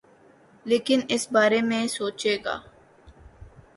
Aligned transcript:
لیکن 0.65 0.99
اس 1.09 1.23
بارے 1.31 1.61
میں 1.61 1.85
سوچے 1.87 2.37
گا۔ 2.45 2.55